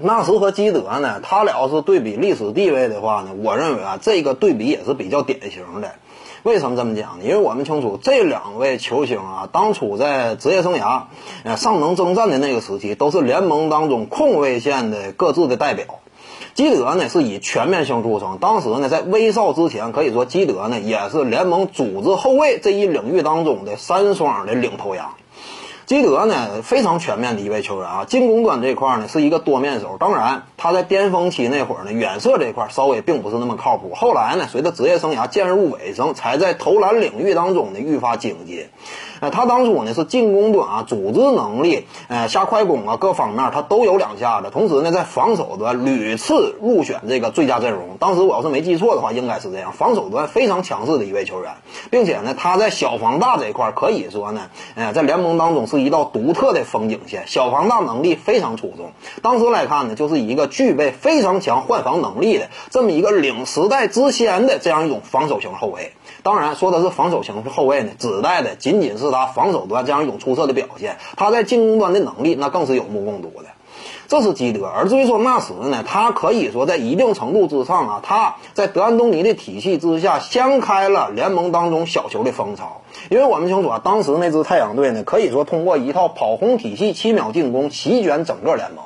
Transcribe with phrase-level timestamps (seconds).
[0.00, 5.92] 纳什和基德呢，他俩要是对比历史地位的话呢，我认为啊，这个对比也是比较典型的。
[6.44, 7.24] 为什么这么讲呢？
[7.24, 11.02] 因为我们清楚这两位球星啊，当初在职业生涯
[11.42, 15.86] 呃尚能征战的那个时期，都是联盟当中控卫线的各自的代表。
[16.54, 25.14] 基德呢是以全面性著称，当时呢在威少之前，可以说基德呢也是联盟组织后卫这一领域当中的三双的领头羊。
[25.88, 29.96] 基德呢非常全面的一位球员啊，进攻端这块呢是一个多面手。
[29.98, 33.94] 当然，他在巅峰期那会儿呢，远射这块稍微并不是那么靠谱。
[33.94, 38.66] 后来呢，随着职业生涯渐入尾声，才在投篮领域当中呢愈发精进。
[39.20, 44.50] 呃，他当初呢是进攻端啊，组织能力，呃，下快攻啊，各方面他都有两下子。
[44.50, 47.96] 同时呢，在防守端屡次入选这个最佳阵容。
[47.98, 49.72] 当时我要是没记错的话，应该是这样。
[49.72, 51.52] 防守端非常强势的一位球员，
[51.90, 57.24] 并且呢，他在小防大这一块可以说呢，呃，在联盟当中是一道独特的风景线。
[57.26, 58.92] 小防大能力非常出众。
[59.22, 65.92] 当时来看呢，就是一个具备非常强换防能力的这么一个领时代之先的这样一种防守型后卫。
[66.22, 70.98] 当然，说的是防守型后卫呢，指代的仅仅是自他防守端这样一种出色的表现。
[71.16, 73.48] 他在进攻端的能力，那更是有目共睹的。
[74.06, 74.66] 这是基德。
[74.66, 82.82] 而至于说纳什呢，他可以说在一定程度之上啊，他在德安东尼的体系之下，掀开了联盟当中小球的风潮。
[83.10, 88.84] 因为我们清楚啊，当时那支太阳队呢，可以说通过一套跑轰体系、七秒进攻席卷整个联盟。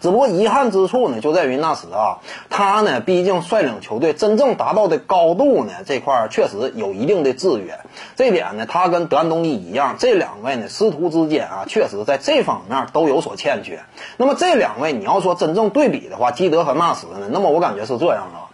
[0.00, 2.18] 只不过遗憾之处呢，就在于纳什啊，
[2.50, 7.78] 他呢，毕竟率领球队真正达到的高度呢，这块儿确实有一定的制约。
[8.16, 13.80] 这点呢，他跟德安东尼一样，这两位呢师徒之间啊，确实在这方面都有所欠缺。
[14.16, 18.47] 那么这两位你要说真正对比的话，基德和纳什呢，那么我感觉是这样啊。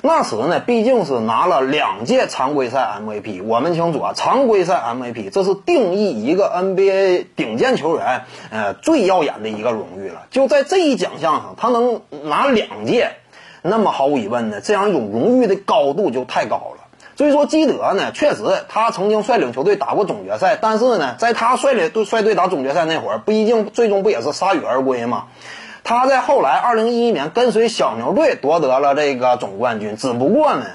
[0.00, 3.42] 纳什呢，毕竟是拿了两届常规赛 MVP。
[3.42, 10.26] 我们清楚啊，常规赛 MVP 这是定义一个 NBA 顶尖球员呃最耀眼的一个荣誉了。
[10.30, 13.16] 就在这一奖项上，他能拿两届，
[13.62, 16.84] 那么毫无疑问呢，这样一种荣誉的高度就太高了。
[17.16, 25.24] 所以说，基德呢，确实他曾经率领球队打过总决赛，但是呢，在他率领队率队打总决赛那会儿，毕竟最终不也是铩羽而归吗？
[25.88, 30.66] 他在后来二零一一年跟随小牛队夺得了这个总冠军，只不过呢，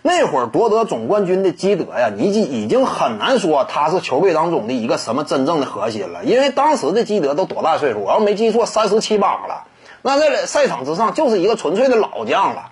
[0.00, 8.00] 那会儿夺得总冠军的基德呀，你已已经很难说他是球队当中的一个什么真正的核心了，因为当时的基德都多大岁数？
[8.00, 9.64] 我要没记错，三十七八了，
[10.00, 12.70] 那在赛场之上就是一个纯粹的老将了，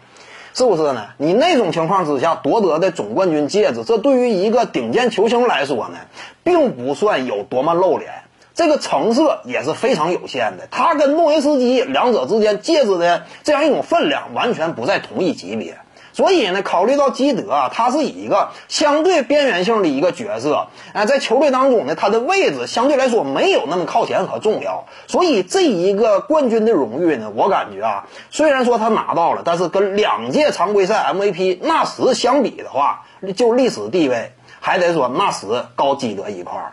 [0.54, 1.09] 是不是呢？
[1.19, 5.98] 你那种情况之下夺得的总冠军戒指，这对于一个顶尖球星来说呢，
[6.42, 8.22] 并不算有多么露脸。
[8.56, 15.76] 这个成色也是非常有限的，他跟诺维斯基两者之间戒指的这样一种分量完全不在同一级别，
[16.14, 33.04] 所以呢，考虑到基德啊，他是以一个相对边缘性的一个角色，啊，在球队当中呢，他的位置相对来说没有那么靠前和重要，所以这一个冠军的荣誉呢，我感觉啊，虽然说他拿到了，但是跟两届常规赛 MVP 纳什相比的话，
[33.36, 36.72] 就历史地位还得说纳什高基德一块儿。